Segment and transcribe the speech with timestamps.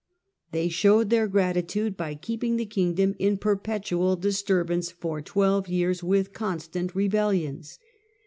[0.51, 6.33] They showed their gratitude by keeping the kingdom in perpetual disturbance for twelve years with
[6.33, 7.77] constant rebellions.